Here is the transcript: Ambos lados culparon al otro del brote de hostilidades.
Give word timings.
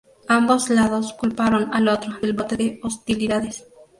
Ambos 0.37 0.71
lados 0.71 1.13
culparon 1.13 1.71
al 1.75 1.87
otro 1.87 2.17
del 2.21 2.33
brote 2.33 2.57
de 2.57 2.79
hostilidades. 2.81 3.67